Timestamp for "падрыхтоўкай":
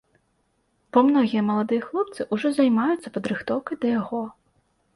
3.21-3.75